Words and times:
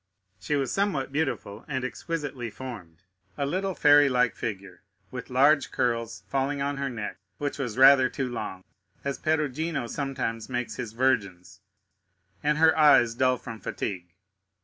She 0.39 0.55
was 0.55 0.71
somewhat 0.71 1.11
beautiful, 1.11 1.63
and 1.67 1.85
exquisitely 1.85 2.49
formed—a 2.49 3.45
little 3.45 3.75
fairy 3.75 4.09
like 4.09 4.35
figure, 4.35 4.81
with 5.11 5.29
large 5.29 5.69
curls 5.71 6.23
falling 6.27 6.59
on 6.59 6.77
her 6.77 6.89
neck, 6.89 7.17
which 7.37 7.59
was 7.59 7.77
rather 7.77 8.09
too 8.09 8.27
long, 8.27 8.63
as 9.03 9.19
Perugino 9.19 9.85
sometimes 9.85 10.49
makes 10.49 10.77
his 10.77 10.93
Virgins, 10.93 11.59
and 12.41 12.57
her 12.57 12.75
eyes 12.75 13.13
dull 13.13 13.37
from 13.37 13.59
fatigue. 13.59 14.07